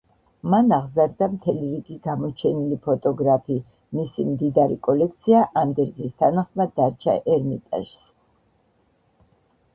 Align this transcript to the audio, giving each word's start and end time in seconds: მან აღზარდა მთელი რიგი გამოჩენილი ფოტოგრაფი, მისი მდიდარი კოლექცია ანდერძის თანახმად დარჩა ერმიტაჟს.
მან 0.51 0.71
აღზარდა 0.75 1.25
მთელი 1.33 1.67
რიგი 1.73 1.97
გამოჩენილი 2.07 2.79
ფოტოგრაფი, 2.87 3.59
მისი 3.99 4.25
მდიდარი 4.31 4.79
კოლექცია 4.89 5.45
ანდერძის 5.65 6.17
თანახმად 6.25 6.75
დარჩა 6.83 7.17
ერმიტაჟს. 7.37 8.03